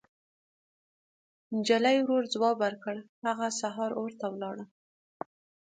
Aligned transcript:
نجلۍ 1.55 1.97
ورو 2.03 2.29
ځواب 2.33 2.55
ورکړ: 2.63 2.95
هغه 3.25 3.47
سهار 3.61 3.91
اور 3.99 4.11
ته 4.19 4.25
ولاړه. 4.33 4.65